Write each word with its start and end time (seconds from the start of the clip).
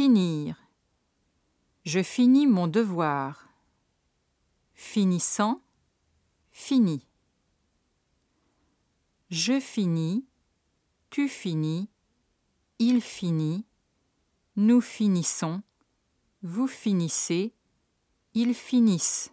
Finir. 0.00 0.54
Je 1.84 2.04
finis 2.04 2.46
mon 2.46 2.68
devoir. 2.68 3.48
Finissant. 4.74 5.60
Fini. 6.52 7.04
Je 9.28 9.58
finis. 9.58 10.24
Tu 11.10 11.26
finis. 11.28 11.88
Il 12.78 13.02
finit. 13.02 13.66
Nous 14.54 14.80
finissons. 14.80 15.62
Vous 16.42 16.68
finissez. 16.68 17.52
Ils 18.34 18.54
finissent. 18.54 19.32